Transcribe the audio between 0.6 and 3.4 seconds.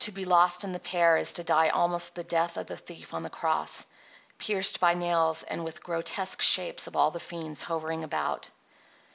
in the pear is to die almost the death of the thief on the